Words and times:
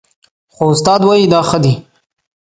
خو 0.53 0.63
استاد 0.73 1.01
وايي 1.07 1.25
دا 1.33 1.41
ښه 1.49 1.57
دي 1.63 1.73